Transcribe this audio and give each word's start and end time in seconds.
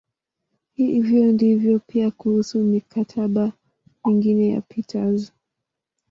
Hivyo 0.73 1.31
ndivyo 1.31 1.79
pia 1.79 2.11
kuhusu 2.11 2.59
"mikataba" 2.63 3.51
mingine 4.05 4.49
ya 4.49 4.61
Peters. 4.61 5.33